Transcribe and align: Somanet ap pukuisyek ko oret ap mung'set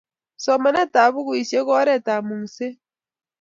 Somanet 0.43 0.93
ap 1.03 1.11
pukuisyek 1.13 1.63
ko 1.67 1.71
oret 1.81 2.07
ap 2.15 2.21
mung'set 2.27 2.77